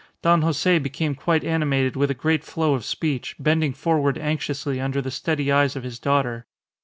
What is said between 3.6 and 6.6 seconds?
forward anxiously under the steady eyes of his daughter.